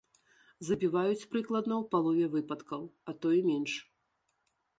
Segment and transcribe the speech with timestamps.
[0.69, 3.73] Забіваюць прыкладна ў палове выпадкаў, а то і менш.